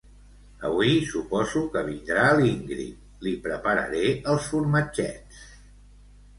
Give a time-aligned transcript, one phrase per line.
[0.69, 4.03] Avui suposo que vindrà l'Íngrid, li prepararé
[4.35, 5.49] els formatgets